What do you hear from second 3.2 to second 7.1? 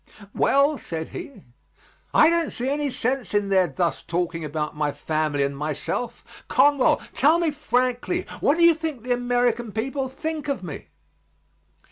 in their thus talking about my family and myself. Conwell,